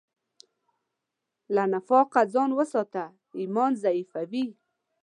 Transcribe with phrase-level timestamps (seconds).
[1.55, 3.03] له نفاقه ځان وساته،
[3.39, 4.45] ایمان ضعیفوي.